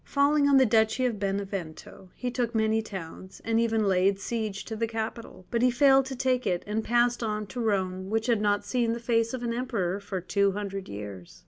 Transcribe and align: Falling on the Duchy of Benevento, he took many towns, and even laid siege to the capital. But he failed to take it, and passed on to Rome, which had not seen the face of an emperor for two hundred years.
Falling 0.03 0.49
on 0.49 0.57
the 0.57 0.65
Duchy 0.65 1.05
of 1.05 1.19
Benevento, 1.19 2.09
he 2.15 2.31
took 2.31 2.55
many 2.55 2.81
towns, 2.81 3.39
and 3.45 3.59
even 3.59 3.83
laid 3.87 4.17
siege 4.19 4.65
to 4.65 4.75
the 4.75 4.87
capital. 4.87 5.45
But 5.51 5.61
he 5.61 5.69
failed 5.69 6.05
to 6.07 6.15
take 6.15 6.47
it, 6.47 6.63
and 6.65 6.83
passed 6.83 7.21
on 7.21 7.45
to 7.45 7.59
Rome, 7.61 8.09
which 8.09 8.25
had 8.25 8.41
not 8.41 8.65
seen 8.65 8.93
the 8.93 8.99
face 8.99 9.31
of 9.35 9.43
an 9.43 9.53
emperor 9.53 9.99
for 9.99 10.19
two 10.19 10.53
hundred 10.53 10.89
years. 10.89 11.39